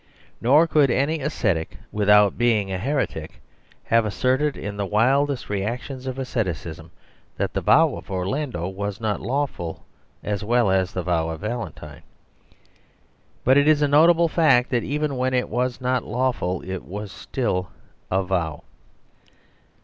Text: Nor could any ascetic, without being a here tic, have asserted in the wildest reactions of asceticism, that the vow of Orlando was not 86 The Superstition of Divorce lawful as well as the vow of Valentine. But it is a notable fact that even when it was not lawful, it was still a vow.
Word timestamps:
Nor 0.41 0.65
could 0.65 0.89
any 0.89 1.19
ascetic, 1.19 1.77
without 1.91 2.35
being 2.35 2.71
a 2.71 2.79
here 2.79 3.05
tic, 3.05 3.39
have 3.83 4.03
asserted 4.03 4.57
in 4.57 4.75
the 4.75 4.83
wildest 4.87 5.47
reactions 5.47 6.07
of 6.07 6.17
asceticism, 6.17 6.89
that 7.37 7.53
the 7.53 7.61
vow 7.61 7.95
of 7.95 8.09
Orlando 8.09 8.67
was 8.67 8.99
not 8.99 9.19
86 9.19 9.21
The 9.21 9.27
Superstition 9.27 9.63
of 9.63 9.69
Divorce 9.69 9.87
lawful 9.91 10.31
as 10.31 10.43
well 10.65 10.71
as 10.71 10.91
the 10.93 11.03
vow 11.03 11.29
of 11.29 11.39
Valentine. 11.41 12.01
But 13.43 13.57
it 13.59 13.67
is 13.67 13.83
a 13.83 13.87
notable 13.87 14.27
fact 14.27 14.71
that 14.71 14.83
even 14.83 15.17
when 15.17 15.35
it 15.35 15.49
was 15.49 15.79
not 15.79 16.03
lawful, 16.03 16.63
it 16.67 16.83
was 16.83 17.11
still 17.11 17.69
a 18.09 18.23
vow. 18.23 18.63